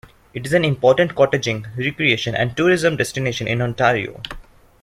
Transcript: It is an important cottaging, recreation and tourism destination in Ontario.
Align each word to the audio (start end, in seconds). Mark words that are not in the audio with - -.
It 0.33 0.47
is 0.47 0.53
an 0.53 0.65
important 0.65 1.13
cottaging, 1.13 1.77
recreation 1.77 2.33
and 2.33 2.57
tourism 2.57 2.97
destination 2.97 3.47
in 3.47 3.61
Ontario. 3.61 4.19